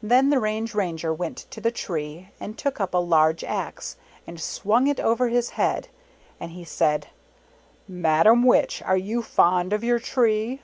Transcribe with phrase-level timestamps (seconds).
[0.00, 4.40] Then the Range Ranger went to the tree, and took up a large axe, and
[4.40, 5.88] swung it over his head.
[6.38, 7.08] And he said,"
[7.88, 10.62] Madam Witch, are you fond of your tree?"